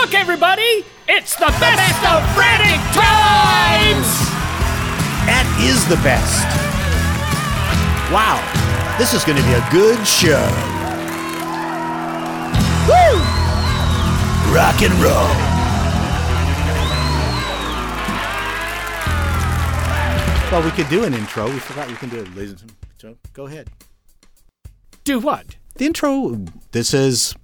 [0.00, 0.82] Look, everybody!
[1.08, 4.08] It's the best of frantic times!
[5.28, 6.40] That is the best.
[8.10, 8.40] Wow,
[8.96, 10.40] this is going to be a good show.
[12.88, 13.20] Woo!
[14.56, 15.28] Rock and roll.
[20.50, 21.44] Well, we could do an intro.
[21.44, 23.18] We forgot we can do it, ladies and gentlemen.
[23.22, 23.68] So go ahead.
[25.04, 25.56] Do what?
[25.74, 26.46] The intro.
[26.72, 27.34] This is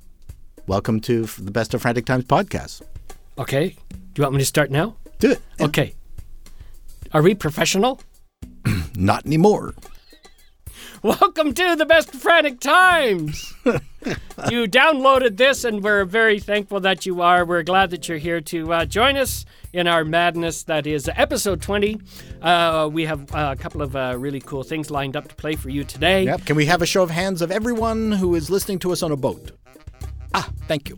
[0.66, 2.82] welcome to the Best of Frantic Times podcast.
[3.38, 3.76] Okay.
[3.90, 4.96] Do you want me to start now?
[5.18, 5.40] Do it.
[5.60, 5.94] Okay.
[7.12, 8.00] Are we professional?
[8.96, 9.74] Not anymore.
[11.02, 13.54] Welcome to the best of frantic times.
[13.64, 17.44] you downloaded this, and we're very thankful that you are.
[17.44, 20.64] We're glad that you're here to uh, join us in our madness.
[20.64, 22.00] That is episode 20.
[22.42, 25.54] Uh, we have uh, a couple of uh, really cool things lined up to play
[25.54, 26.24] for you today.
[26.24, 26.46] Yep.
[26.46, 29.12] Can we have a show of hands of everyone who is listening to us on
[29.12, 29.52] a boat?
[30.38, 30.96] Ah, thank you.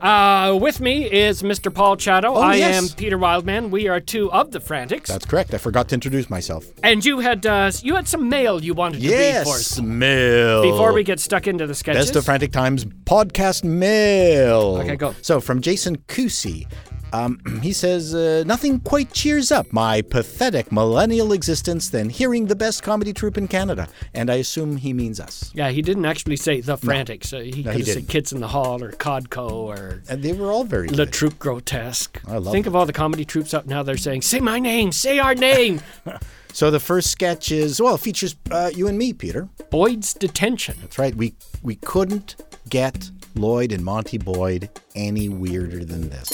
[0.00, 1.72] Uh, with me is Mr.
[1.72, 2.34] Paul Chato.
[2.34, 2.74] I Oh, yes.
[2.92, 3.70] am Peter Wildman.
[3.70, 5.08] We are two of the Frantics.
[5.08, 5.54] That's correct.
[5.54, 6.66] I forgot to introduce myself.
[6.82, 9.78] and you had uh, you had some mail you wanted to read for us.
[9.78, 10.62] Yes, mail.
[10.62, 12.04] Before we get stuck into the sketches.
[12.06, 14.76] Best of Frantic Times podcast mail.
[14.82, 15.14] Okay, go.
[15.22, 16.66] So from Jason Kusi.
[17.14, 22.56] Um, he says, uh, nothing quite cheers up my pathetic millennial existence than hearing the
[22.56, 23.86] best comedy troupe in Canada.
[24.14, 25.52] And I assume he means us.
[25.54, 27.32] Yeah, he didn't actually say the Frantics.
[27.32, 28.08] Uh, he could he have said.
[28.08, 31.12] Kids in the Hall or Codco or And they were all very Le good.
[31.12, 32.20] Troupe Grotesque.
[32.26, 32.70] I love Think it.
[32.70, 33.84] of all the comedy troupes up now.
[33.84, 35.80] They're saying, "Say my name, say our name."
[36.52, 39.48] So the first sketch is, well, features uh, you and me, Peter.
[39.70, 40.76] Boyd's detention.
[40.80, 41.12] That's right.
[41.12, 41.34] We,
[41.64, 42.36] we couldn't
[42.68, 46.30] get Lloyd and Monty Boyd any weirder than this.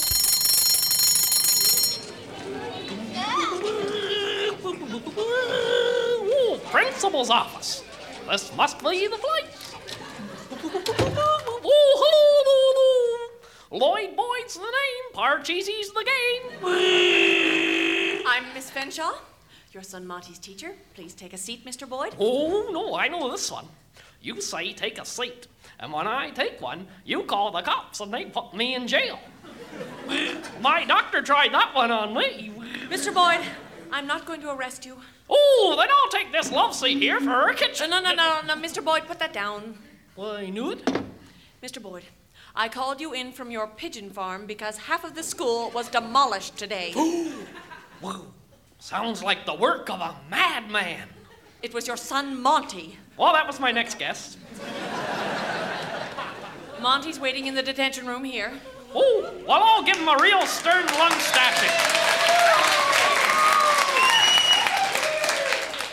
[5.16, 6.61] Ooh,
[7.01, 7.83] principal's office.
[8.29, 9.75] This must be the place.
[10.53, 10.69] Ooh,
[12.03, 13.31] hello,
[13.70, 16.61] Lloyd Boyd's the name, Parcheesi's the game.
[18.27, 19.15] I'm Miss Fenshaw,
[19.73, 20.75] your son Monty's teacher.
[20.95, 21.89] Please take a seat, Mr.
[21.89, 22.15] Boyd.
[22.21, 23.65] Oh, no, I know this one.
[24.21, 25.47] You say take a seat,
[25.78, 29.19] and when I take one, you call the cops and they put me in jail.
[30.61, 32.53] My doctor tried that one on me.
[32.91, 33.15] Mr.
[33.15, 33.41] Boyd,
[33.91, 34.99] I'm not going to arrest you.
[35.33, 37.91] Oh, then I'll take this love seat here for No, kitchen.
[37.91, 38.85] no, no, no, no, Mr.
[38.85, 39.79] Boyd, put that down.
[40.17, 40.85] Well, I knew it.
[41.63, 41.81] Mr.
[41.81, 42.03] Boyd,
[42.55, 46.57] I called you in from your pigeon farm because half of the school was demolished
[46.57, 46.93] today.
[48.01, 48.27] Whoa,
[48.79, 51.07] sounds like the work of a madman.
[51.62, 52.99] it was your son Monty.
[53.17, 54.39] Well, that was my next guest.
[56.81, 58.53] Monty's waiting in the detention room here.
[58.95, 61.77] Oh, well, I'll give him a real stern lung stashing.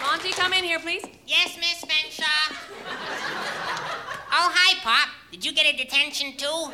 [0.02, 1.04] Monty, come in here, please.
[1.26, 2.56] Yes, Miss Fenshaw.
[4.32, 5.10] Oh, hi, Pop.
[5.30, 6.72] Did you get a detention too?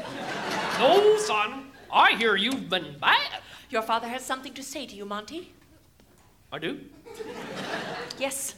[0.77, 3.41] No, son, I hear you've been bad.
[3.71, 5.53] Your father has something to say to you, Monty.
[6.51, 6.81] I do?
[8.19, 8.53] Yes.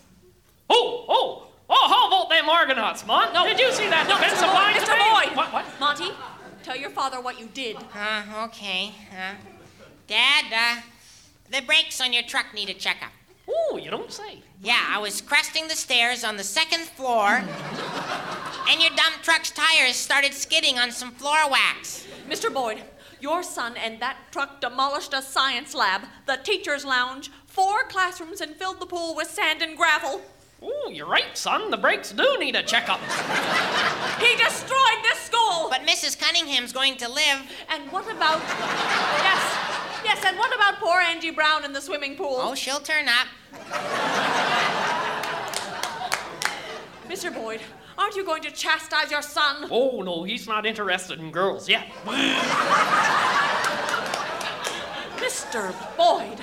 [0.69, 3.33] Oh, oh, oh, how about them Argonauts, Mon?
[3.33, 3.45] No.
[3.45, 4.53] Did you see that No, defensive Mr.
[4.53, 4.91] line Boyd, Mr.
[4.91, 5.27] today?
[5.29, 5.37] Boyd.
[5.37, 5.79] What, what?
[5.79, 6.11] Monty,
[6.61, 7.77] tell your father what you did.
[7.95, 8.91] Uh, okay.
[9.11, 9.35] Uh,
[10.07, 10.81] Dad, uh,
[11.49, 13.11] the brakes on your truck need a checkup.
[13.47, 14.41] Oh, you don't say.
[14.61, 17.27] Yeah, I was cresting the stairs on the second floor,
[18.69, 22.07] and your dumb truck's tires started skidding on some floor wax.
[22.27, 22.51] Mr.
[22.51, 22.81] Boyd,
[23.19, 28.55] your son and that truck demolished a science lab, the teacher's lounge, four classrooms, and
[28.55, 30.21] filled the pool with sand and gravel.
[30.63, 31.69] Oh, you're right, son.
[31.69, 32.99] The brakes do need a checkup.
[34.19, 35.67] He destroyed this school.
[35.69, 36.17] But Mrs.
[36.17, 37.41] Cunningham's going to live.
[37.69, 38.41] and what about
[39.21, 39.43] yes,
[40.05, 42.37] yes, and what about poor Angie Brown in the swimming pool?
[42.39, 43.27] Oh, she'll turn up.
[47.07, 47.33] Mr.
[47.33, 47.61] Boyd,
[47.97, 49.67] aren't you going to chastise your son?
[49.71, 51.87] Oh, no, he's not interested in girls yet.
[55.17, 55.73] Mr.
[55.97, 56.39] Boyd.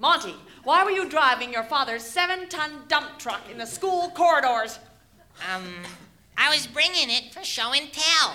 [0.00, 4.78] Monty, why were you driving your father's seven-ton dump truck in the school corridors?
[5.52, 5.64] Um,
[6.38, 8.34] I was bringing it for show and tell.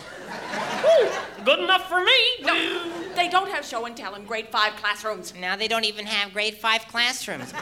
[1.46, 2.12] Good enough for me.
[2.42, 5.34] No, they don't have show and tell in grade five classrooms.
[5.40, 7.54] Now they don't even have grade five classrooms.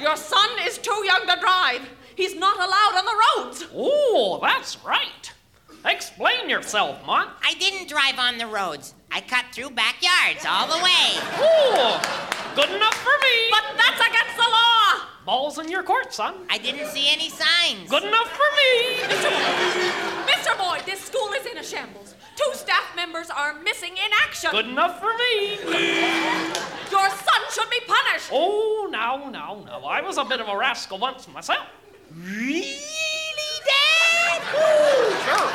[0.00, 1.88] Your son is too young to drive.
[2.16, 3.66] He's not allowed on the roads.
[3.74, 5.32] Oh, that's right.
[5.84, 7.28] Explain yourself, Mon.
[7.42, 8.94] I didn't drive on the roads.
[9.10, 11.18] I cut through backyards all the way.
[11.40, 12.00] Oh,
[12.54, 13.50] good enough for me.
[13.50, 15.09] But that's against the law.
[15.30, 16.34] Ball's in your court, son.
[16.50, 17.88] I didn't see any signs.
[17.88, 18.96] Good enough for me.
[20.26, 20.58] Mr.
[20.58, 22.16] Boyd, this school is in a shambles.
[22.34, 24.50] Two staff members are missing in action.
[24.50, 25.50] Good enough for me.
[26.90, 28.30] your son should be punished.
[28.32, 29.84] Oh, now, now, now.
[29.84, 31.64] I was a bit of a rascal once myself.
[32.12, 32.74] Really,
[33.70, 34.42] Dad?
[34.52, 35.52] Ooh, sure.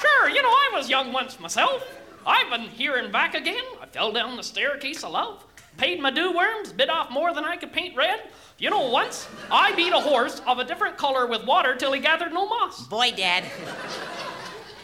[0.00, 1.84] sure, you know, I was young once myself.
[2.28, 3.64] I've been here and back again.
[3.80, 5.46] I fell down the staircase of love,
[5.78, 8.20] paid my dew worms, bit off more than I could paint red.
[8.58, 12.00] You know, once I beat a horse of a different color with water till he
[12.00, 12.86] gathered no moss.
[12.86, 13.44] Boy, Dad.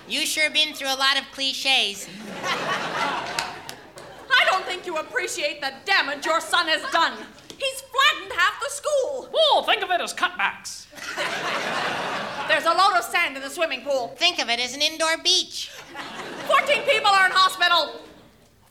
[0.09, 2.09] You sure been through a lot of cliches.
[2.43, 7.13] I don't think you appreciate the damage your son has done.
[7.59, 9.29] He's flattened half the school.
[9.35, 10.87] Oh, think of it as cutbacks.
[12.49, 14.15] There's a load of sand in the swimming pool.
[14.17, 15.71] Think of it as an indoor beach.
[16.47, 18.01] 14 people are in hospital.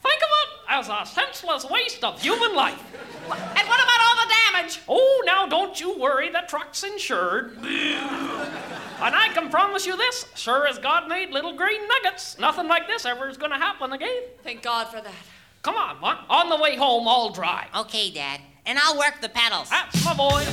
[0.01, 2.81] Think of it as a senseless waste of human life.
[3.25, 4.79] And what about all the damage?
[4.87, 7.57] Oh, now don't you worry, the truck's insured.
[7.57, 12.87] and I can promise you this sure as God made little green nuggets, nothing like
[12.87, 14.23] this ever is gonna happen again.
[14.43, 15.13] Thank God for that.
[15.61, 16.19] Come on, what?
[16.29, 17.67] On the way home, I'll drive.
[17.73, 18.41] Okay, Dad.
[18.65, 19.69] And I'll work the pedals.
[19.69, 20.45] That's my boy.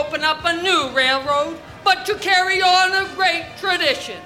[0.00, 4.20] Open up a new railroad, but to carry on a great tradition.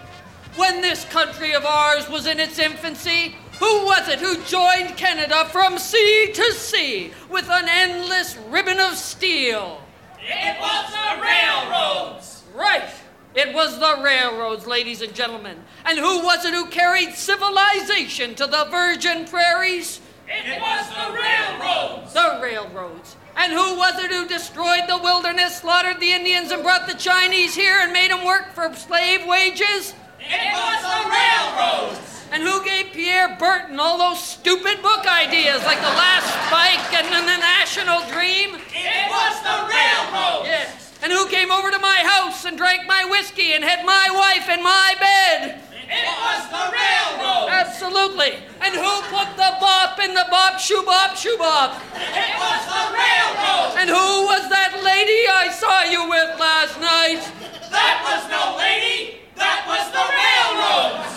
[0.57, 5.49] When this country of ours was in its infancy, who was it who joined Canada
[5.51, 9.81] from sea to sea with an endless ribbon of steel?
[10.21, 12.45] It was the railroads.
[12.55, 12.89] Right.
[13.35, 15.59] It was the railroads, ladies and gentlemen.
[15.85, 20.01] And who was it who carried civilization to the virgin prairies?
[20.29, 22.13] It was the railroads.
[22.15, 23.17] The railroads.
[23.37, 27.55] And who was it who destroyed the wilderness, slaughtered the Indians, and brought the Chinese
[27.55, 29.95] here and made them work for slave wages?
[30.21, 32.01] It was the railroads.
[32.31, 37.07] And who gave Pierre Berton all those stupid book ideas like The Last Spike and,
[37.07, 38.57] The National Dream?
[38.75, 40.49] It was the railroads.
[40.49, 40.93] Yes.
[41.03, 44.49] And who came over to my house and drank my whiskey and had my wife
[44.49, 45.61] in my bed?
[45.95, 47.55] It was the railroads.
[47.55, 48.43] Absolutely.
[48.61, 51.15] And who put the bop in the bop shoo bop?
[51.23, 53.79] It was the railroad.
[53.79, 57.23] And who was that lady I saw you with last night?
[57.71, 59.21] That was no lady.
[59.37, 61.15] That was the railroads.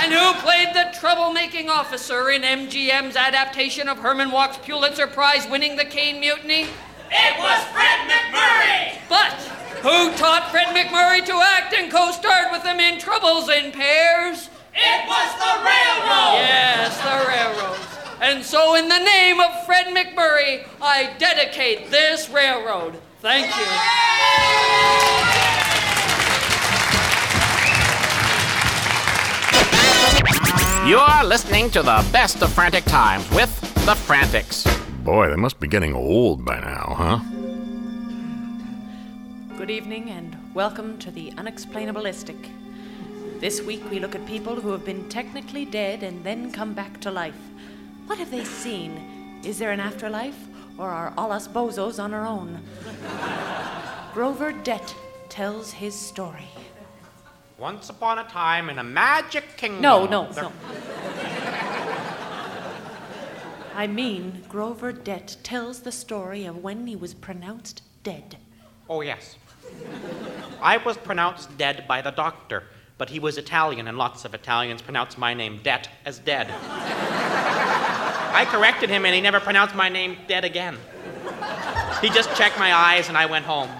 [0.00, 5.76] And who played the troublemaking officer in MGM's adaptation of Herman Wouk's Pulitzer Prize winning
[5.76, 6.66] The Caine Mutiny?
[7.10, 8.98] It was Fred MacMurray.
[9.08, 9.34] But
[9.82, 14.50] who taught Fred MacMurray to act and co-starred with him in Troubles in Pairs?
[14.74, 16.38] It was the railroads.
[16.38, 17.98] Yes, the railroads.
[18.20, 22.98] And so, in the name of Fred MacMurray, I dedicate this railroad.
[23.20, 23.64] Thank you.
[30.88, 33.50] You're listening to the best of Frantic Times with
[33.84, 34.64] The Frantics.
[35.04, 37.37] Boy, they must be getting old by now, huh?
[39.68, 42.48] Good evening and welcome to the Unexplainableistic.
[43.38, 46.98] This week we look at people who have been technically dead and then come back
[47.02, 47.36] to life.
[48.06, 49.40] What have they seen?
[49.44, 50.38] Is there an afterlife?
[50.78, 52.62] Or are all us bozos on our own?
[54.14, 54.94] Grover Dett
[55.28, 56.48] tells his story.
[57.58, 59.82] Once upon a time in a magic kingdom.
[59.82, 60.50] No, no, no.
[63.74, 68.38] I mean, Grover Dett tells the story of when he was pronounced dead.
[68.88, 69.36] Oh, yes.
[70.60, 72.64] I was pronounced dead by the doctor,
[72.96, 76.50] but he was Italian, and lots of Italians pronounce my name Det as dead.
[78.30, 80.76] I corrected him, and he never pronounced my name dead again.
[82.00, 83.70] He just checked my eyes, and I went home.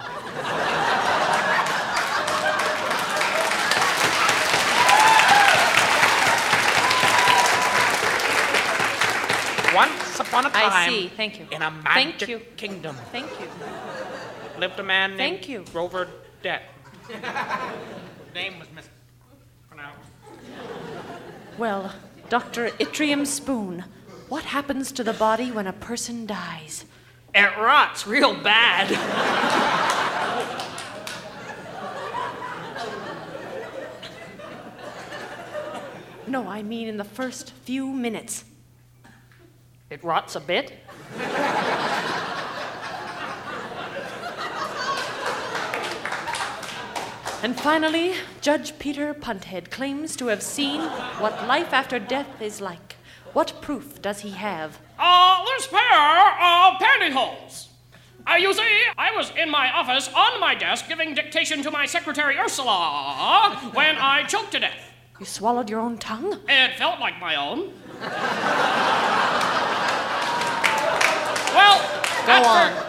[9.75, 11.07] Once upon a time, I see.
[11.09, 11.47] Thank you.
[11.51, 12.39] in a Thank magic you.
[12.57, 13.47] kingdom, Thank you.
[14.59, 15.63] Lived a man named Thank you.
[15.71, 16.07] Grover
[16.43, 16.61] Det.
[17.07, 20.09] His name was mispronounced.
[21.57, 21.93] Well,
[22.29, 22.69] Dr.
[22.79, 23.85] Itrium Spoon,
[24.27, 26.85] what happens to the body when a person dies?
[27.33, 28.89] It rots real bad.
[36.27, 38.45] No, I mean in the first few minutes.
[39.89, 40.73] It rots a bit.
[47.41, 50.81] And finally, Judge Peter Punthead claims to have seen
[51.21, 52.97] what life after death is like.
[53.31, 54.79] What proof does he have?
[54.97, 57.67] Uh, this pair of pantyhose.
[58.29, 61.85] Uh, you see, I was in my office on my desk giving dictation to my
[61.85, 64.91] secretary Ursula when I choked to death.
[65.19, 66.39] You swallowed your own tongue?
[66.47, 67.71] It felt like my own.
[71.55, 71.79] well,
[72.25, 72.88] Go at on.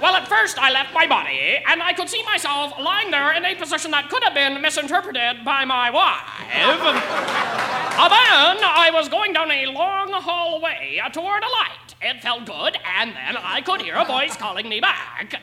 [0.00, 3.44] Well, at first I left my body, and I could see myself lying there in
[3.44, 6.20] a position that could have been misinterpreted by my wife.
[6.52, 11.94] Uh, then I was going down a long hallway toward a light.
[12.02, 15.42] It felt good, and then I could hear a voice calling me back.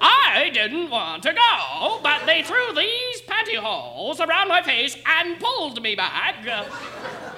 [0.00, 5.82] I didn't want to go, but they threw these pantyhose around my face and pulled
[5.82, 6.36] me back.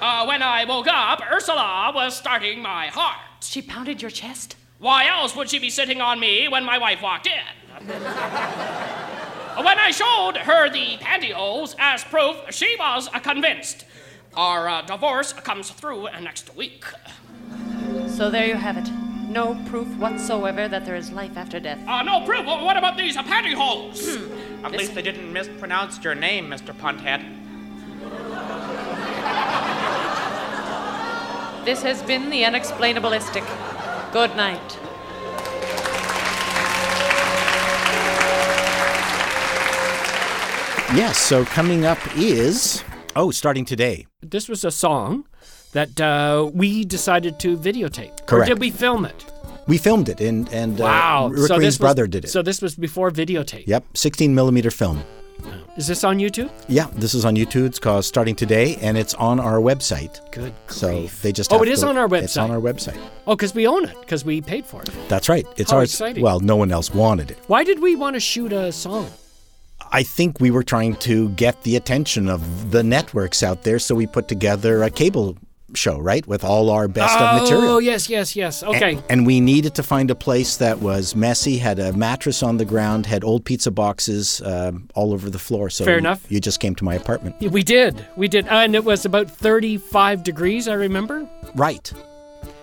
[0.01, 3.43] Uh, when I woke up, Ursula was starting my heart.
[3.43, 4.57] She pounded your chest?
[4.79, 7.87] Why else would she be sitting on me when my wife walked in?
[7.89, 13.85] when I showed her the pantyhose as proof, she was convinced.
[14.35, 16.85] Our uh, divorce comes through next week.
[18.07, 18.89] So there you have it.
[19.29, 21.79] No proof whatsoever that there is life after death.
[21.87, 22.45] Uh, no proof.
[22.45, 24.17] Wh- What about these uh, pantyhose?
[24.65, 26.73] At least they didn't mispronounce your name, Mr.
[26.73, 27.25] Punthead.
[31.65, 33.45] This has been the Unexplainableistic.
[34.13, 34.79] Good night.
[40.95, 42.83] Yes, so coming up is.
[43.15, 44.07] Oh, starting today.
[44.23, 45.27] This was a song
[45.73, 48.13] that uh, we decided to videotape.
[48.23, 48.49] Or Correct.
[48.49, 49.27] did we film it?
[49.67, 51.27] We filmed it, and, and Wow.
[51.27, 52.29] uh, Rick so Green's this was- brother did it.
[52.29, 53.67] So this was before videotape.
[53.67, 55.05] Yep, 16 millimeter film.
[55.77, 56.51] Is this on YouTube?
[56.67, 57.67] Yeah, this is on YouTube.
[57.67, 60.19] It's called Starting Today, and it's on our website.
[60.33, 62.23] Good So they just Oh, it is to- on our website.
[62.25, 62.97] It's on our website.
[63.27, 64.91] Oh, because we own it, because we paid for it.
[65.09, 65.47] That's right.
[65.57, 65.91] It's How ours.
[65.93, 66.23] exciting.
[66.23, 67.39] Well, no one else wanted it.
[67.47, 69.07] Why did we want to shoot a song?
[69.93, 73.95] I think we were trying to get the attention of the networks out there, so
[73.95, 75.37] we put together a cable
[75.75, 77.75] show, right, with all our best of material.
[77.75, 78.63] Oh, yes, yes, yes.
[78.63, 78.95] Okay.
[78.95, 82.57] And, and we needed to find a place that was messy, had a mattress on
[82.57, 85.71] the ground, had old pizza boxes um, all over the floor.
[85.71, 86.31] So Fair enough.
[86.31, 87.37] You just came to my apartment.
[87.41, 88.05] We did.
[88.17, 88.47] We did.
[88.49, 91.29] And it was about 35 degrees, I remember.
[91.55, 91.93] Right.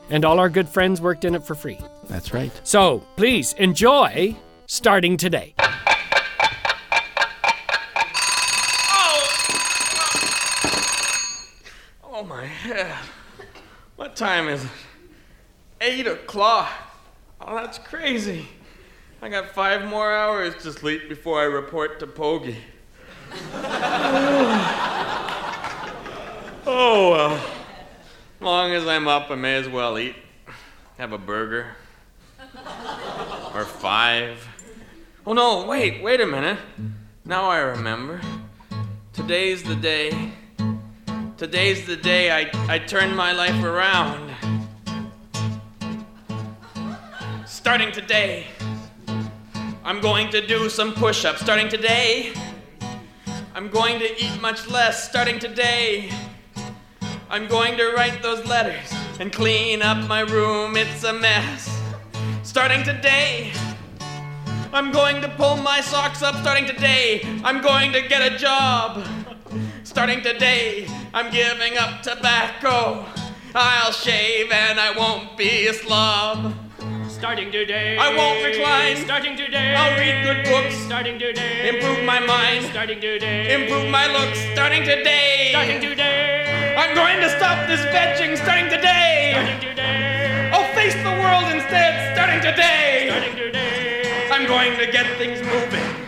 [0.10, 1.80] And all our good friends worked in it for free.
[2.06, 2.52] That's right.
[2.64, 4.36] So please enjoy
[4.68, 5.56] starting today.
[12.66, 12.96] Head.
[13.96, 14.72] What time is it?
[15.80, 16.70] Eight o'clock.
[17.40, 18.48] Oh, that's crazy.
[19.22, 22.58] I got five more hours to sleep before I report to Pogie.
[26.66, 27.36] oh well.
[27.36, 30.16] As long as I'm up, I may as well eat.
[30.98, 31.68] Have a burger.
[33.54, 34.46] Or five.
[35.26, 36.60] Oh no, wait, wait a minute.
[37.24, 38.20] Now I remember.
[39.14, 40.34] Today's the day.
[41.38, 44.32] Today's the day I, I turn my life around.
[47.46, 48.48] Starting today,
[49.84, 51.42] I'm going to do some push ups.
[51.42, 52.32] Starting today,
[53.54, 55.10] I'm going to eat much less.
[55.10, 56.10] Starting today,
[57.30, 60.78] I'm going to write those letters and clean up my room.
[60.78, 61.82] It's a mess.
[62.44, 63.52] Starting today,
[64.72, 66.36] I'm going to pull my socks up.
[66.38, 69.06] Starting today, I'm going to get a job.
[69.84, 73.06] Starting today, I'm giving up tobacco.
[73.56, 76.54] I'll shave and I won't be a slob.
[77.08, 77.98] Starting today.
[77.98, 78.98] I won't recline.
[78.98, 79.76] Starting today.
[79.76, 80.76] I'll read good books.
[80.76, 81.70] Starting today.
[81.70, 82.66] Improve my mind.
[82.66, 83.56] Starting today.
[83.56, 84.40] Improve my looks.
[84.52, 85.52] Starting today.
[85.52, 86.76] Starting today.
[86.78, 88.36] I'm going to stop this vegging.
[88.36, 89.32] Starting today.
[89.36, 90.52] Starting today.
[90.52, 92.14] I'll face the world instead.
[92.14, 93.08] Starting today.
[93.08, 94.30] Starting today.
[94.34, 96.08] I'm going to get things moving.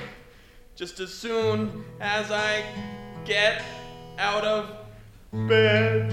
[0.76, 2.62] Just as soon as I
[3.24, 3.64] get
[4.18, 4.87] out of
[5.30, 6.08] They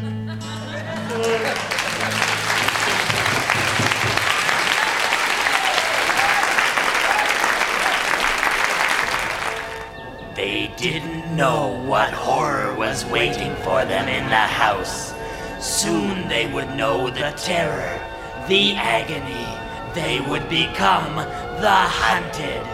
[10.76, 15.14] didn't know what horror was waiting for them in the house.
[15.61, 18.00] Soon they would know the terror,
[18.49, 19.47] the agony.
[19.94, 22.64] They would become the hunted.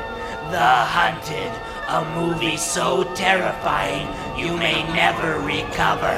[0.51, 1.53] The hunted,
[1.91, 4.07] a movie so terrifying
[4.39, 6.15] you may never recover.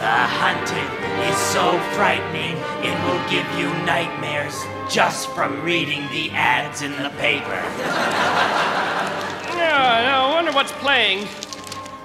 [0.00, 0.90] The Hunted
[1.28, 4.58] is so frightening, it will give you nightmares
[4.90, 7.62] just from reading the ads in the paper.
[9.54, 11.28] Yeah, I wonder what's playing.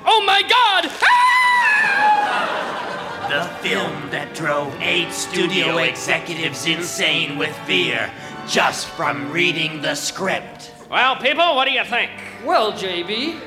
[0.06, 0.92] Oh my god!
[1.02, 2.28] Ah!
[3.30, 8.12] The film that drove eight studio executives insane with fear
[8.48, 10.72] just from reading the script.
[10.90, 12.10] Well, people, what do you think?
[12.46, 13.40] Well, JB,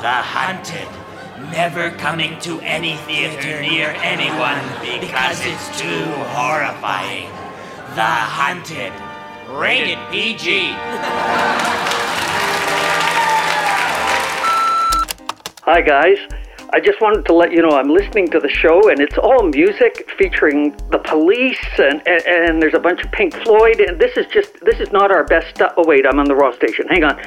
[0.00, 0.88] The Hunted.
[1.52, 4.60] Never coming to any theater near anyone
[5.00, 7.28] because it's too horrifying.
[7.94, 8.92] The Hunted.
[9.48, 10.72] Rated PG.
[15.62, 16.18] Hi, guys.
[16.74, 19.44] I just wanted to let you know I'm listening to the show, and it's all
[19.44, 24.16] music featuring the police, and, and, and there's a bunch of Pink Floyd, and this
[24.16, 25.74] is just, this is not our best stuff.
[25.76, 26.88] Oh, wait, I'm on the raw station.
[26.88, 27.20] Hang on.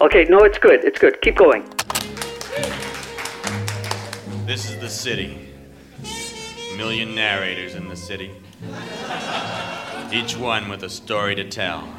[0.00, 0.84] Okay, no, it's good.
[0.84, 1.20] It's good.
[1.22, 1.68] Keep going.
[4.46, 5.48] This is the city.
[6.76, 8.30] Million narrators in the city.
[10.12, 11.92] Each one with a story to tell.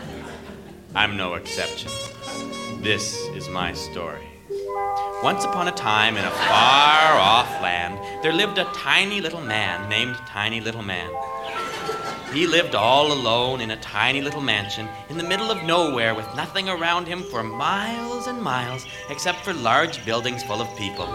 [0.96, 1.92] I'm no exception.
[2.82, 4.29] This is my story.
[5.22, 9.90] Once upon a time, in a far off land, there lived a tiny little man
[9.90, 11.12] named Tiny Little Man.
[12.34, 16.34] He lived all alone in a tiny little mansion in the middle of nowhere with
[16.38, 21.08] nothing around him for miles and miles except for large buildings full of people.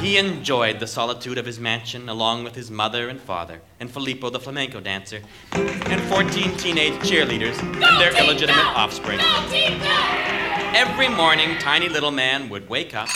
[0.00, 4.30] He enjoyed the solitude of his mansion along with his mother and father, and Filippo
[4.30, 9.18] the flamenco dancer, and 14 teenage cheerleaders and their illegitimate offspring.
[10.72, 13.08] Every morning, Tiny Little Man would wake up,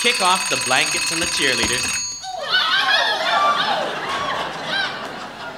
[0.00, 1.84] kick off the blankets and the cheerleaders,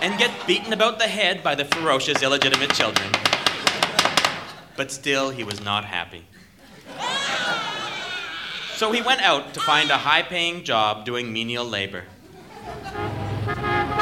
[0.01, 3.13] and get beaten about the head by the ferocious illegitimate children.
[4.79, 6.25] But still, he was not happy.
[8.83, 12.03] So he went out to find a high paying job doing menial labor.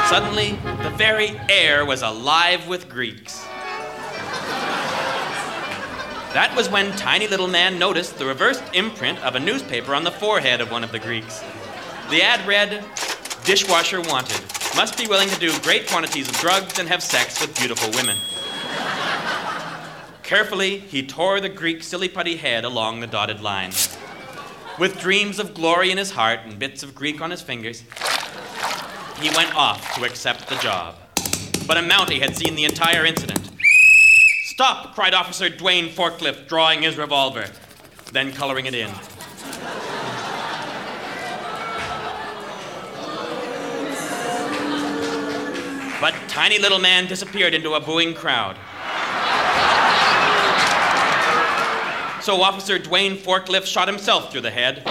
[0.09, 3.45] Suddenly, the very air was alive with Greeks.
[6.33, 10.09] That was when Tiny Little Man noticed the reversed imprint of a newspaper on the
[10.09, 11.43] forehead of one of the Greeks.
[12.09, 12.83] The ad read
[13.43, 14.41] Dishwasher wanted.
[14.75, 18.17] Must be willing to do great quantities of drugs and have sex with beautiful women.
[20.23, 23.73] Carefully, he tore the Greek's silly putty head along the dotted line.
[24.79, 27.83] With dreams of glory in his heart and bits of Greek on his fingers,
[29.19, 30.95] he went off to accept the job.
[31.67, 33.51] But a Mountie had seen the entire incident.
[34.45, 34.95] Stop!
[34.95, 37.47] cried Officer Dwayne Forklift, drawing his revolver,
[38.11, 38.89] then coloring it in.
[45.99, 48.57] But Tiny Little Man disappeared into a booing crowd.
[52.21, 54.83] So Officer Dwayne Forklift shot himself through the head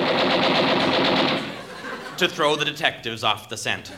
[2.18, 3.92] to throw the detectives off the scent.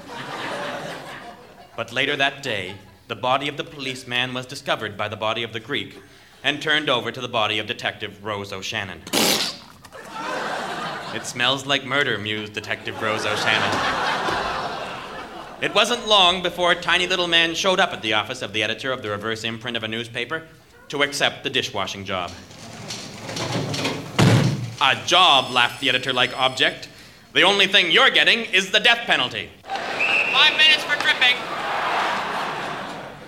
[1.74, 2.74] But later that day,
[3.08, 5.98] the body of the policeman was discovered by the body of the Greek
[6.44, 9.00] and turned over to the body of Detective Rose O'Shannon.
[11.14, 13.78] It smells like murder, mused Detective Rose O'Shannon.
[15.62, 18.62] It wasn't long before a Tiny Little Man showed up at the office of the
[18.62, 20.46] editor of the reverse imprint of a newspaper
[20.88, 22.30] to accept the dishwashing job.
[24.84, 26.88] A job, laughed the editor like object.
[27.34, 29.48] The only thing you're getting is the death penalty.
[29.62, 31.36] Five minutes for dripping.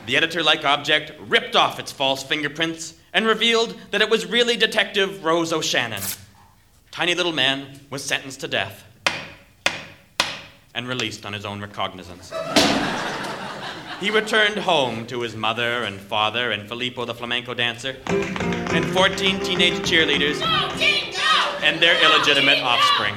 [0.06, 4.56] The editor like object ripped off its false fingerprints and revealed that it was really
[4.56, 6.02] Detective Rose O'Shannon.
[6.90, 8.82] Tiny Little Man was sentenced to death
[10.74, 12.32] and released on his own recognizance.
[14.00, 19.38] He returned home to his mother and father and Filippo the flamenco dancer and 14
[19.38, 20.42] teenage cheerleaders
[21.64, 23.14] and their illegitimate offspring.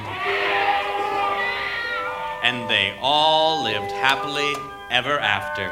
[2.42, 4.54] And they all lived happily
[4.90, 5.70] ever after.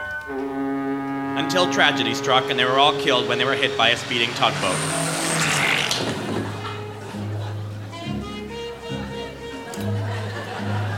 [1.38, 4.28] Until tragedy struck and they were all killed when they were hit by a speeding
[4.34, 4.76] tugboat.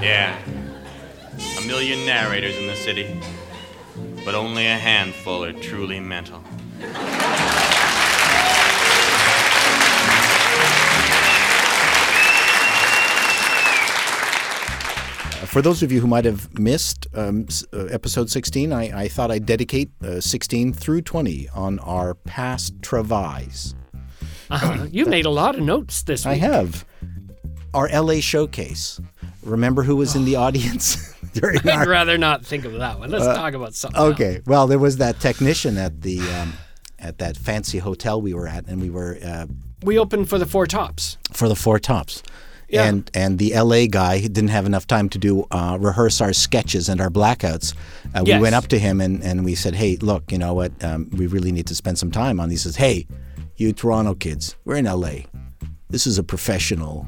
[0.03, 0.37] Yeah,
[1.59, 3.21] a million narrators in the city,
[4.25, 6.43] but only a handful are truly mental.
[15.49, 19.31] For those of you who might have missed um, uh, episode 16, I, I thought
[19.31, 23.75] I'd dedicate uh, 16 through 20 on our past travails.
[24.51, 26.33] Uh, you made a lot of notes this week.
[26.33, 26.85] I have.
[27.73, 29.01] Our LA showcase.
[29.43, 31.89] Remember who was in the audience I'd our.
[31.89, 33.11] rather not think of that one.
[33.11, 33.99] Let's Uh, talk about something.
[34.01, 34.13] else.
[34.15, 34.41] Okay.
[34.47, 36.53] Well, there was that technician at the um,
[36.99, 39.47] at that fancy hotel we were at, and we were uh,
[39.83, 41.17] We opened for the Four Tops.
[41.33, 42.23] for the Four Tops.
[42.68, 42.85] Yeah.
[42.85, 46.88] And and the LA guy didn't have enough time to do uh, rehearse our sketches
[46.88, 47.74] and our blackouts.
[48.14, 48.38] Uh, Yes.
[48.38, 50.72] We went up to him and, and we said, "Hey, look, you know what?
[50.85, 52.50] Um, we really need to spend some time on.
[52.50, 53.07] He says, "Hey,
[53.57, 55.24] you Toronto kids, we're in LA.
[55.88, 57.07] This is a professional.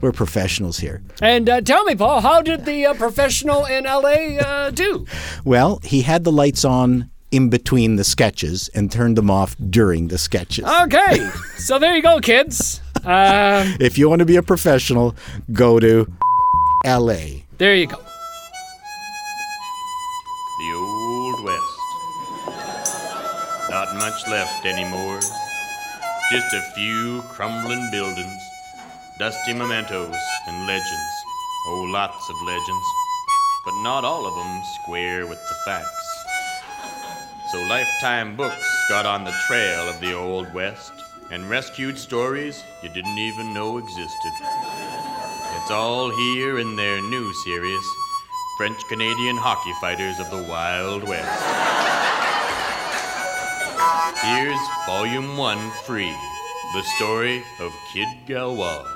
[0.00, 4.38] We're professionals here." And uh, tell me, Paul, how did the uh, professional in LA
[4.40, 5.04] uh, do?
[5.44, 10.08] Well, he had the lights on in between the sketches and turned them off during
[10.08, 10.64] the sketches.
[10.64, 12.80] Okay, so there you go, kids.
[13.06, 15.14] Um, If you want to be a professional,
[15.52, 16.06] go to
[16.84, 17.42] LA.
[17.58, 17.96] there you go.
[20.58, 21.78] The Old West.
[23.70, 25.20] Not much left anymore.
[26.30, 28.42] Just a few crumbling buildings,
[29.18, 31.14] dusty mementos, and legends.
[31.68, 32.86] Oh, lots of legends.
[33.64, 36.06] But not all of them square with the facts.
[37.52, 40.92] So Lifetime Books got on the trail of the Old West
[41.34, 44.32] and rescued stories you didn't even know existed.
[45.56, 47.84] It's all here in their new series
[48.56, 51.42] French Canadian Hockey Fighters of the Wild West.
[54.22, 56.14] Here's Volume 1 free
[56.72, 58.86] The Story of Kid Galois.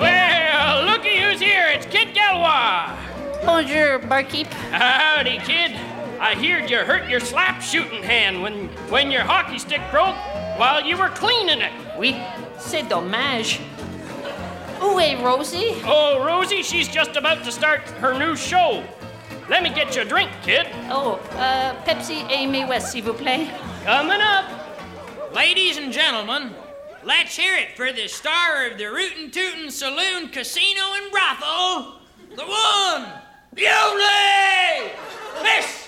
[0.00, 1.66] Well, looky who's here.
[1.68, 2.96] It's Kid Galois.
[3.44, 4.46] Bonjour, barkeep.
[4.46, 5.89] Howdy, kid.
[6.20, 10.16] I heard you hurt your slap shooting hand when when your hockey stick broke
[10.58, 11.72] while you were cleaning it.
[11.96, 12.14] Oui,
[12.58, 13.58] c'est dommage.
[14.82, 15.80] Où est Rosie?
[15.86, 18.84] Oh, Rosie, she's just about to start her new show.
[19.48, 20.66] Let me get you a drink, kid.
[20.90, 23.48] Oh, uh, Pepsi et May West, s'il vous plaît.
[23.84, 24.44] Coming up.
[25.34, 26.54] Ladies and gentlemen,
[27.02, 32.00] let's hear it for the star of the Rootin' Tootin' Saloon, Casino, and Brothel,
[32.36, 33.06] the one,
[33.54, 34.92] the only,
[35.42, 35.79] Miss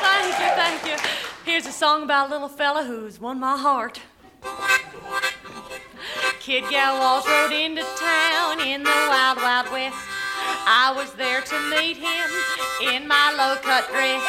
[0.00, 0.96] Thank you, thank you.
[1.44, 4.00] Here's a song about a little fella who's won my heart.
[6.40, 9.96] Kid Gallows rode into town in the wild, wild west.
[10.64, 12.30] I was there to meet him
[12.94, 14.22] in my low cut dress.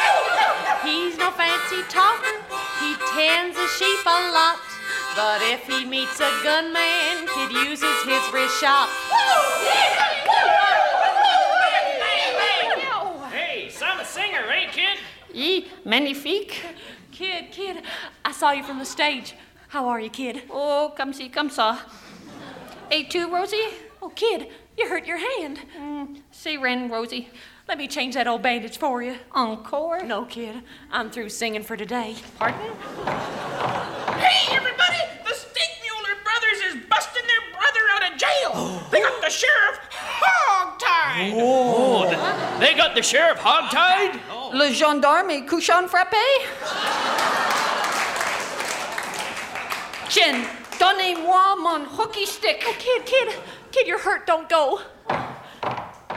[0.84, 2.36] He's no fancy talker,
[2.80, 4.73] he tends the sheep a lot.
[5.16, 8.88] But if he meets a gunman, kid uses his wrist shot.
[13.30, 14.98] Hey, some a singer, eh, kid?
[15.32, 16.60] Ye, magnifique.
[17.12, 17.84] Kid, kid,
[18.24, 19.34] I saw you from the stage.
[19.68, 20.42] How are you, kid?
[20.50, 21.78] Oh, come see, come saw.
[22.90, 23.68] Hey, too, Rosie?
[24.02, 25.60] Oh, kid, you hurt your hand.
[25.78, 27.28] Mm, say Ren, Rosie.
[27.66, 29.16] Let me change that old bandage for you.
[29.32, 30.02] Encore?
[30.04, 30.62] No, kid.
[30.92, 32.14] I'm through singing for today.
[32.38, 32.60] Pardon?
[34.20, 34.98] Hey, everybody!
[35.24, 38.82] The Stinkmuller brothers is busting their brother out of jail.
[38.90, 41.32] They got the sheriff hog-tied.
[41.36, 44.20] Oh, th- they got the sheriff hogtied?
[44.30, 44.50] Oh.
[44.52, 46.22] Le gendarme est couchant frappé?
[50.10, 50.44] Chin,
[50.78, 52.62] donnez-moi mon hockey stick.
[52.66, 53.34] Oh, kid, kid,
[53.72, 54.26] kid, you're hurt.
[54.26, 54.82] Don't go.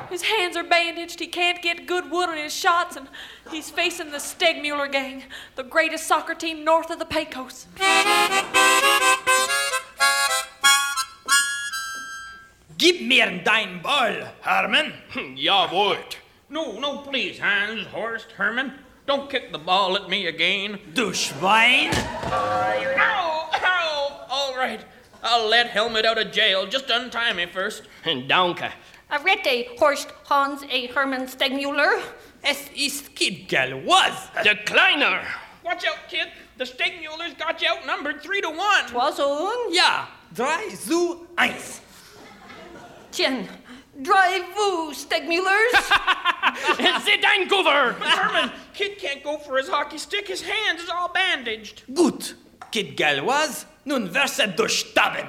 [0.09, 1.19] His hands are bandaged.
[1.19, 3.07] He can't get good wood on his shots, and
[3.51, 5.23] he's facing the Stegmuller gang,
[5.55, 7.67] the greatest soccer team north of the Pecos.
[12.77, 14.93] Gib mir dein Ball, Herman.
[15.35, 16.17] Ja, wollt.
[16.49, 18.73] No, no, please, Hans, Horst, Herman.
[19.05, 20.79] Don't kick the ball at me again.
[20.93, 21.93] Du Schwein.
[21.93, 23.49] Ow!
[23.53, 24.27] Ow!
[24.29, 24.81] All right.
[25.23, 26.65] I'll let Helmet out of jail.
[26.67, 27.83] Just untie me first.
[28.05, 28.71] And Danke.
[29.09, 30.87] Arrête, Horst, Hans A.
[30.93, 32.01] Hermann Stegmuller.
[32.41, 34.31] Es ist Kid Galois.
[34.43, 35.21] The Kleiner.
[35.63, 36.27] Watch out, kid.
[36.57, 38.85] The Stinkmullers got you outnumbered three to one.
[38.87, 39.73] Trois un.
[39.73, 41.81] Ja, drei zu eins.
[43.11, 43.47] Tiens,
[44.01, 45.73] drive-vous, Stegmullers.
[47.03, 47.95] C'est ein Goover.
[47.99, 50.27] But Herman, kid can't go for his hockey stick.
[50.27, 51.83] His hand is all bandaged.
[51.93, 52.33] Gut.
[52.71, 53.65] Kid Gal was.
[53.87, 55.27] nun wirst er du sterben.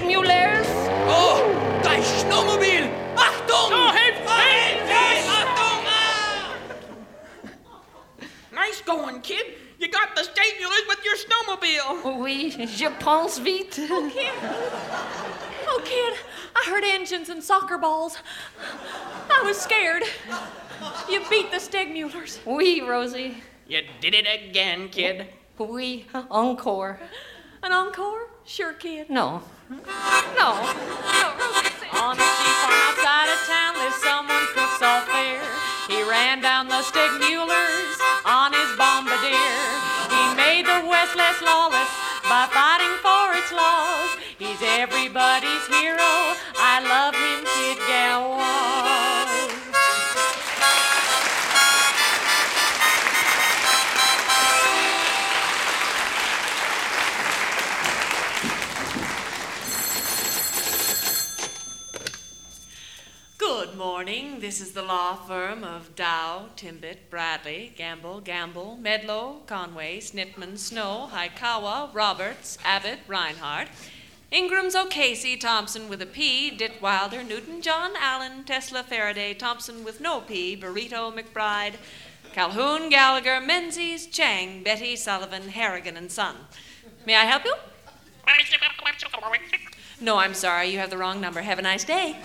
[0.00, 0.66] Stegmullers.
[1.08, 1.44] Oh,
[1.82, 2.88] dein Snowmobil.
[3.16, 3.70] Achtung!
[3.70, 5.28] Oh, hey, hey, hey.
[5.28, 5.84] Achtung!
[5.86, 6.56] Ah!
[8.50, 9.44] Nice going, kid.
[9.78, 12.18] You got the Stinkmullers with your snowmobile.
[12.18, 13.78] Oui, je pense vite.
[13.90, 14.32] Oh, kid.
[15.68, 16.14] Oh, kid,
[16.56, 18.16] I heard engines and soccer balls.
[19.30, 20.04] I was scared.
[21.10, 22.38] You beat the Stegmullers.
[22.46, 23.42] Oui, Rosie.
[23.68, 25.26] You did it again, kid.
[25.58, 26.98] Oui, encore.
[27.62, 28.28] An encore?
[28.44, 29.10] Sure, kid.
[29.10, 29.42] No.
[29.70, 30.50] No.
[32.02, 35.38] On a sheep farm outside of town lives someone cooks all fair.
[35.86, 39.62] He ran down the Stegmullers on his bombardier.
[40.10, 41.86] He made the West less lawless
[42.26, 44.10] by fighting for its laws.
[44.38, 46.34] He's everybody's hero.
[46.58, 48.39] I love him, Kid Galois.
[64.50, 71.08] This is the law firm of Dow, Timbit, Bradley, Gamble, Gamble, Medlow, Conway, Snitman, Snow,
[71.12, 73.68] Haikawa, Roberts, Abbott, Reinhardt,
[74.32, 80.20] Ingram's O'Casey, Thompson with a P, Ditwilder, Newton, John Allen, Tesla, Faraday, Thompson with no
[80.20, 81.74] P, Burrito, McBride,
[82.32, 86.34] Calhoun, Gallagher, Menzies, Chang, Betty, Sullivan, Harrigan, and Son.
[87.06, 87.54] May I help you?
[90.00, 90.70] No, I'm sorry.
[90.70, 91.40] You have the wrong number.
[91.40, 92.16] Have a nice day.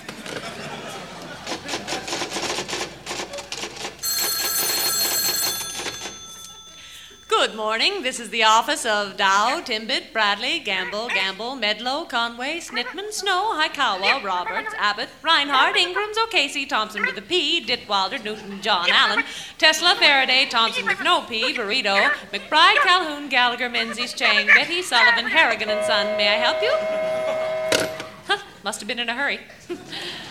[7.37, 8.01] Good morning.
[8.01, 14.23] This is the office of Dow, Timbit, Bradley, Gamble, Gamble, Medlow, Conway, Snitman, Snow, Highkawa,
[14.23, 19.25] Roberts, Abbott, Reinhardt, Ingrams, O'Casey, Thompson with a P, Ditwalder, Newton, John Allen,
[19.57, 25.69] Tesla, Faraday, Thompson with no P, Burrito, McBride, Calhoun, Gallagher, Menzies, Chang, Betty, Sullivan, Harrigan
[25.69, 26.17] and Son.
[26.17, 26.71] May I help you?
[28.27, 29.41] Huh, must have been in a hurry.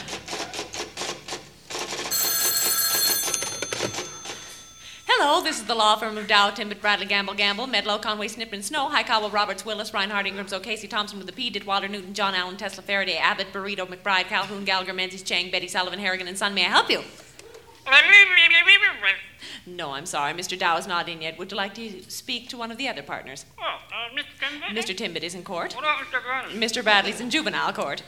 [5.27, 8.63] Hello, this is the law firm of Dow, Timbit, Bradley, Gamble, Gamble, Medlow, Conway, Snipman,
[8.63, 12.59] Snow, Highcobble, Roberts, Willis, Reinhardt, Ingrams, O'Casey, Thompson with a P, Ditwater, Newton, John Allen,
[12.59, 16.53] Tesla, Faraday, Abbott, Burrito, McBride, Calhoun, Gallagher, Menzies, Chang, Betty, Sullivan, Harrigan, and Son.
[16.53, 17.01] May I help you?
[19.67, 20.35] No, I'm sorry.
[20.35, 20.59] Mr.
[20.59, 21.39] Dow is not in yet.
[21.39, 23.47] Would you like to speak to one of the other partners?
[23.59, 24.39] Oh, uh, Mr.
[24.39, 24.79] Gamble?
[24.79, 24.95] Mr.
[24.95, 25.75] Timbit is in court.
[25.75, 26.23] What about Mr.
[26.23, 26.61] Gamble?
[26.61, 26.85] Mr.
[26.85, 28.03] Bradley's in juvenile court.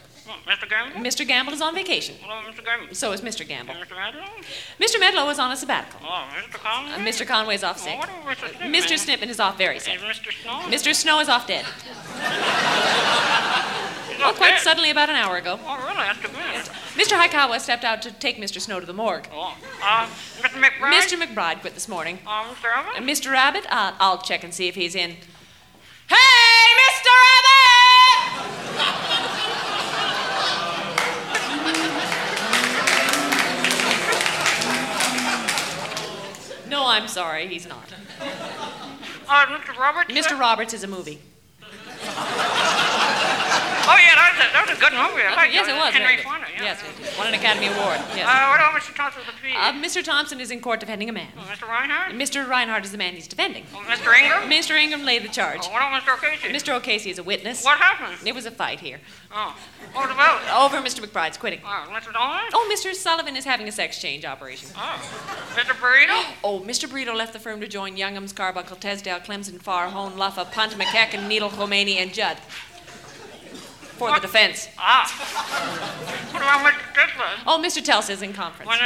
[0.47, 0.69] Mr.
[0.69, 1.01] Gamble?
[1.01, 1.27] Mr.
[1.27, 2.17] Gamble is on vacation.
[2.25, 2.65] Mr.
[2.65, 2.95] Gamble?
[2.95, 3.47] So is Mr.
[3.47, 3.75] Gamble.
[3.75, 3.95] Mr.
[3.97, 4.25] Medlow?
[4.81, 5.01] Mr.
[5.01, 6.01] Medlow is on a sabbatical.
[6.03, 6.55] Oh, Mr.
[6.59, 6.93] Conway?
[6.93, 7.27] Uh, Mr.
[7.27, 7.95] Conway's off sick.
[7.97, 8.49] Oh, what Mr.
[8.49, 8.73] Snipman?
[8.73, 8.99] Mr.
[8.99, 9.95] Snipman is off very sick.
[9.97, 10.33] Is Mr.
[10.43, 10.61] Snow?
[10.69, 10.95] Mr.
[10.95, 11.65] Snow is off dead.
[14.19, 14.61] Oh, quite dead.
[14.61, 15.61] suddenly about an hour ago.
[15.63, 15.95] Oh, really?
[15.97, 16.65] That's too bad.
[16.95, 17.19] Mr.
[17.21, 18.61] Haikawa stepped out to take Mr.
[18.63, 19.29] Snow to the morgue.
[19.33, 20.07] Oh, uh,
[20.41, 20.59] Mr.
[20.59, 20.93] McBride?
[20.93, 21.23] Mr.
[21.23, 22.19] McBride quit this morning.
[22.25, 22.73] Mr.
[22.73, 22.97] Abbott?
[22.97, 23.31] Uh, Mr.
[23.31, 25.11] Rabbit, uh, I'll check and see if he's in.
[26.09, 27.13] Hey, Mr.
[36.87, 37.93] No, I'm sorry, he's not.
[39.29, 39.77] Uh, Mr.
[39.77, 40.15] Roberts?
[40.15, 40.39] Mr.
[40.39, 41.19] Roberts is a movie.
[41.19, 41.99] Oh,
[43.99, 45.27] yeah, that was a, that was a good movie.
[45.27, 45.93] I like yes, it was.
[45.93, 46.23] Henry.
[46.23, 48.01] Fonda, Yes, it won an Academy Award.
[48.15, 48.27] Yes.
[48.27, 48.95] Uh, what about Mr.
[48.95, 49.55] Thompson the P?
[49.55, 50.03] Uh, Mr.
[50.03, 51.29] Thompson is in court defending a man.
[51.37, 51.69] Oh, Mr.
[51.69, 52.13] Reinhardt?
[52.13, 52.49] Mr.
[52.49, 53.65] Reinhardt is the man he's defending.
[53.75, 54.17] Oh, Mr.
[54.17, 54.51] Ingram?
[54.51, 54.71] Mr.
[54.77, 55.61] Ingram laid the charge.
[55.65, 56.15] Oh, what about Mr.
[56.17, 56.49] O'Casey?
[56.49, 56.75] Mr.
[56.75, 57.65] O'Casey is a witness.
[57.65, 58.27] What happened?
[58.27, 59.01] It was a fight here.
[59.33, 59.57] Oh,
[59.93, 60.55] what about it?
[60.75, 61.05] Over Mr.
[61.05, 61.61] McBride's quitting.
[61.65, 62.13] Oh, Mr.
[62.13, 62.45] Dolan?
[62.55, 62.95] Oh, Mr.
[62.95, 64.71] Sullivan is having a sex change operation.
[64.77, 65.01] Oh,
[65.55, 65.73] Mr.
[65.75, 66.25] Burrito?
[66.45, 66.89] Oh, Mr.
[66.89, 71.27] Burrito left the firm to join Youngham's, Carbuncle, Tesdale, Clemson, Farr, Hone, Luffa, Punt, McKecken,
[71.29, 72.37] Needle, Khomeini, and Judd.
[73.99, 74.69] For the defense.
[74.79, 75.07] Ah.
[76.33, 76.95] What about Mr.
[76.95, 77.25] Tesla?
[77.47, 77.83] Oh, Mr.
[77.83, 78.67] Tels is in conference.
[78.67, 78.81] What,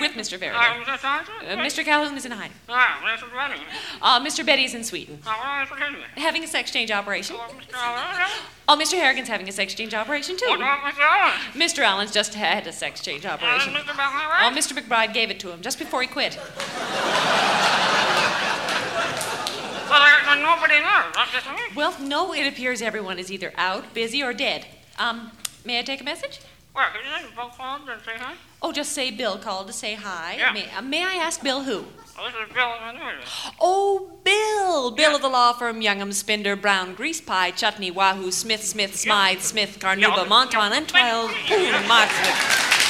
[0.00, 0.38] With Mr.
[0.38, 1.00] Mr.
[1.00, 1.34] Thompson?
[1.46, 1.84] Uh, Mr.
[1.84, 2.56] Calhoun is in hiding.
[2.68, 3.24] Ah, Mr.
[4.00, 4.46] Uh, Mr.
[4.46, 5.18] Betty's in Sweden.
[5.26, 5.78] Oh, what about Mr.
[5.82, 6.00] Henry?
[6.16, 7.36] Having a sex change operation.
[8.66, 8.94] Oh, Mr.
[8.94, 10.46] Harrigan's having a sex change operation, too.
[10.46, 11.00] What Mr.
[11.00, 11.32] Allen?
[11.52, 11.82] Mr.
[11.82, 13.74] Allen's just had a sex change operation.
[13.76, 14.72] Oh, Mr.
[14.72, 16.38] McBride gave it to him just before he quit.
[19.94, 21.04] Well, nobody there.
[21.14, 21.60] That's just me.
[21.74, 24.66] Well, no, it appears everyone is either out, busy, or dead.
[24.98, 25.30] Um,
[25.64, 26.40] may I take a message?
[26.74, 28.34] Well, could you Bill called and say hi?
[28.60, 30.34] Oh, just say Bill called to say hi.
[30.38, 30.52] Yeah.
[30.52, 31.84] May, uh, may I ask Bill who?
[32.18, 32.72] Oh, this is Bill.
[33.60, 34.90] Oh, Bill.
[34.90, 39.40] Bill of the law firm Youngham, Spinder, Brown, Grease Pie, Chutney, Wahoo, Smith, Smith, Smythe,
[39.40, 42.83] Smith, Carnuba, Monton, and Twelve, Markswick.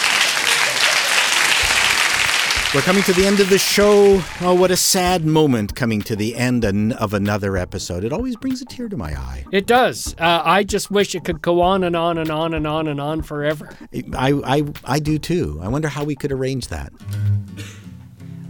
[2.75, 4.21] We're coming to the end of the show.
[4.41, 8.03] Oh, what a sad moment coming to the end of another episode.
[8.03, 9.45] It always brings a tear to my eye.
[9.53, 10.17] It does.
[10.19, 13.01] Uh, I just wish it could go on and on and on and on and
[13.01, 13.77] on forever.
[14.17, 15.61] I, I, I do too.
[15.63, 16.93] I wonder how we could arrange that.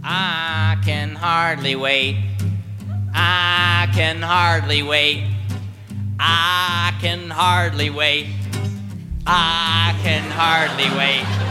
[0.03, 2.17] I can hardly wait.
[3.13, 5.23] I can hardly wait.
[6.19, 8.25] I can hardly wait.
[9.27, 11.44] I can hardly wait.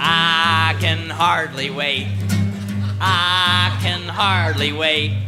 [0.00, 2.06] I can hardly wait.
[3.00, 5.24] I can hardly wait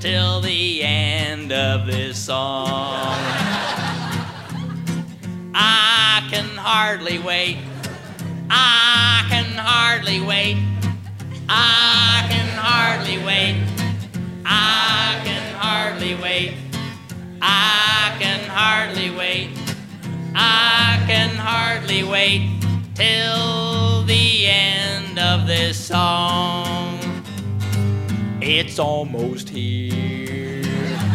[0.00, 3.16] till the end of this song.
[5.54, 7.58] I can hardly wait.
[8.50, 10.56] I can hardly wait.
[11.48, 13.56] I can hardly wait.
[14.44, 16.54] I can hardly wait.
[17.40, 19.50] I can hardly wait.
[20.34, 22.61] I can hardly wait
[22.94, 26.98] till the end of this song.
[28.40, 30.62] It's almost here.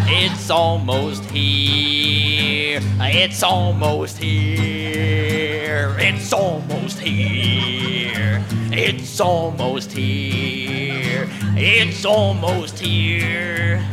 [0.10, 2.80] It's almost here.
[3.00, 5.96] It's almost here.
[6.00, 8.44] It's almost here.
[8.72, 11.30] It's almost here.
[11.56, 13.84] It's almost here.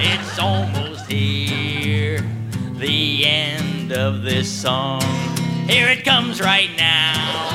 [0.00, 2.20] It's almost here.
[2.74, 5.17] The end of this song.
[5.68, 7.50] Here it comes right now.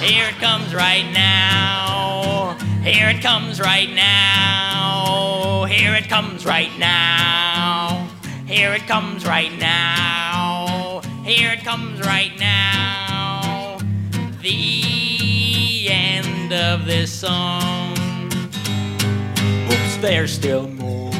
[0.00, 2.58] Here it comes right now.
[2.82, 5.66] Here it comes right now.
[5.66, 8.08] Here it comes right now.
[8.48, 11.00] Here it comes right now.
[11.24, 13.78] Here it comes right now.
[14.42, 17.94] The end of this song.
[19.70, 21.14] Oops, there's still more.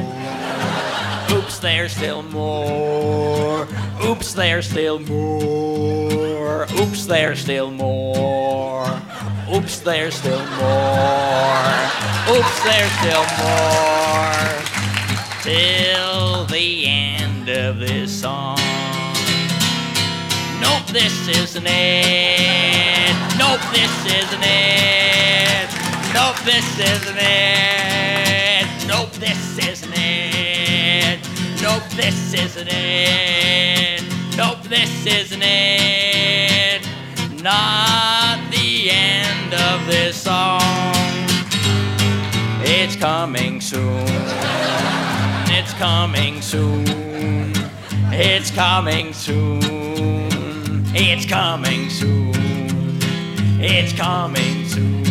[1.31, 3.69] Oops, there's still more.
[4.05, 6.67] Oops, there's still more.
[6.81, 8.85] Oops, there's still more.
[9.55, 11.73] Oops, there's still more.
[12.31, 14.63] Oops, there's still more.
[15.43, 18.59] Till the end of this song.
[20.61, 23.15] Nope, this isn't it.
[23.39, 25.69] Nope, this isn't it.
[26.13, 28.67] Nope, this isn't it.
[28.89, 30.32] Nope, this isn't it.
[31.63, 34.03] Nope, this isn't it.
[34.37, 36.83] Nope, this isn't it.
[37.41, 40.61] Not the end of this song.
[42.65, 44.09] It's coming soon.
[45.47, 47.53] It's coming soon.
[48.11, 49.61] It's coming soon.
[50.93, 52.33] It's coming soon.
[53.61, 55.05] It's coming soon.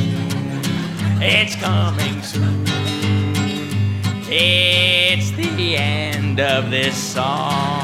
[1.21, 2.70] It's coming soon.
[4.33, 7.83] It's the end of this song.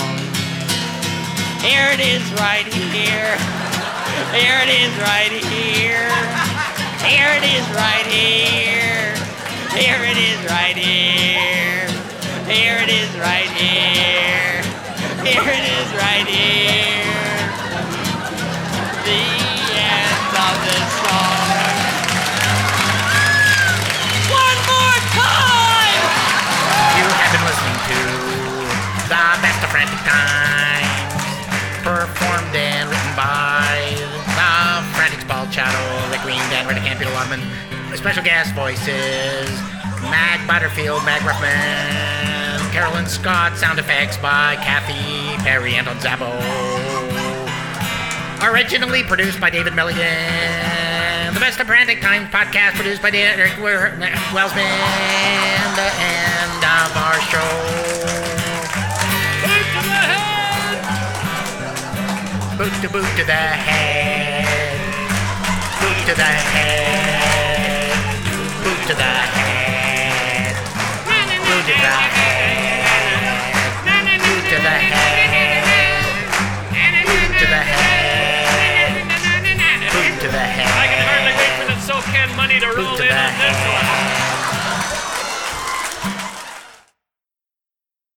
[1.60, 3.36] Here it is right here.
[4.32, 6.08] Here it is right here.
[7.04, 9.12] Here it is right here.
[9.76, 11.92] Here it is right here.
[12.48, 14.64] Here it is right here.
[15.28, 17.44] Here it is right here.
[19.04, 19.20] The
[19.76, 20.97] end of this
[29.08, 31.24] The Best of Frantic Times,
[31.80, 33.96] performed and written by
[34.36, 35.80] The Frantics Paul Chato,
[36.12, 37.40] Rick Green, Dan Redican, and Peter Wildman.
[37.96, 39.50] Special guest voices
[40.12, 46.36] Mag Butterfield, Mag Ruffman, Carolyn Scott, sound effects by Kathy Perry, Anton Zabo.
[48.44, 51.34] Originally produced by David Milligan.
[51.34, 54.68] The Best of Frantic Times podcast produced by Derek Wellsman.
[55.76, 57.97] The end of our show.
[62.58, 64.80] Boot to boot to the head.
[65.80, 67.94] Boot to the head.
[68.64, 70.56] Boot to the head.
[71.06, 72.27] Boot to the head.